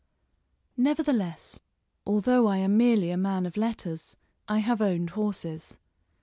[0.77, 1.59] Nevertheless,
[2.07, 4.15] although I am merely a man of letters,
[4.47, 5.77] I have owned horses.